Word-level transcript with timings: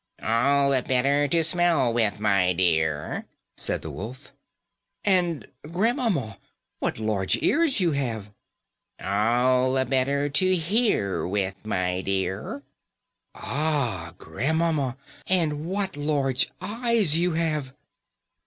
"All 0.23 0.71
the 0.71 0.81
better 0.81 1.27
to 1.27 1.43
smell 1.43 1.93
with, 1.93 2.19
my 2.19 2.53
dear," 2.53 3.27
said 3.55 3.83
the 3.83 3.91
wolf. 3.91 4.31
"And, 5.03 5.45
grandmamma, 5.63 6.39
what 6.79 6.97
large 6.97 7.37
ears 7.43 7.79
you 7.79 7.91
have." 7.91 8.31
"All 8.99 9.73
the 9.73 9.85
better 9.85 10.27
to 10.27 10.55
hear 10.55 11.27
with, 11.27 11.63
my 11.63 12.01
dear." 12.01 12.63
"Ah! 13.35 14.15
grandmamma, 14.17 14.97
and 15.27 15.67
what 15.67 15.95
large 15.95 16.49
eyes 16.59 17.15
you 17.19 17.33
have." 17.33 17.71